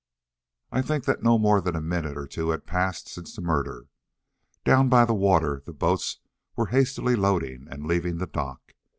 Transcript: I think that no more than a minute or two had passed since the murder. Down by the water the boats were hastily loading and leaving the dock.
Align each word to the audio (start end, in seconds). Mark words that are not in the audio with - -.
I 0.71 0.81
think 0.81 1.03
that 1.05 1.21
no 1.21 1.37
more 1.37 1.61
than 1.61 1.75
a 1.75 1.79
minute 1.79 2.17
or 2.17 2.25
two 2.25 2.49
had 2.49 2.65
passed 2.65 3.07
since 3.07 3.35
the 3.35 3.41
murder. 3.43 3.85
Down 4.65 4.89
by 4.89 5.05
the 5.05 5.13
water 5.13 5.61
the 5.63 5.73
boats 5.73 6.17
were 6.55 6.65
hastily 6.73 7.15
loading 7.15 7.67
and 7.69 7.85
leaving 7.85 8.17
the 8.17 8.25
dock. 8.25 8.73